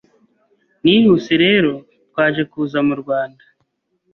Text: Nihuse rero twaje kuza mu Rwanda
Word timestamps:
Nihuse 0.83 1.31
rero 1.43 1.71
twaje 2.09 2.41
kuza 2.51 2.79
mu 2.87 2.95
Rwanda 3.01 3.43